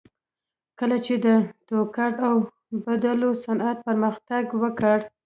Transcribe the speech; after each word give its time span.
کله 0.79 0.97
چې 1.05 1.13
د 1.25 1.27
ټوکر 1.67 2.11
اوبدلو 2.29 3.29
صنعت 3.43 3.77
پرمختګ 3.87 4.43
وکړ 4.61 4.97